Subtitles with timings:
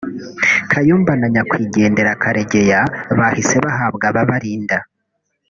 [0.71, 2.79] Kayumba na nyakwigendera Karegeya
[3.17, 4.77] bahise bahabwa ababarinda